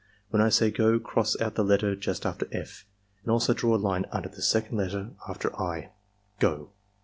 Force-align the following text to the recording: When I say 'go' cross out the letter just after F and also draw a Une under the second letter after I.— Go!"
When 0.31 0.41
I 0.41 0.49
say 0.49 0.71
'go' 0.71 0.99
cross 0.99 1.39
out 1.39 1.53
the 1.53 1.63
letter 1.63 1.95
just 1.95 2.25
after 2.25 2.47
F 2.51 2.87
and 3.21 3.29
also 3.31 3.53
draw 3.53 3.75
a 3.75 3.79
Une 3.95 4.07
under 4.11 4.29
the 4.29 4.41
second 4.41 4.77
letter 4.79 5.11
after 5.29 5.55
I.— 5.61 5.91
Go!" 6.39 6.71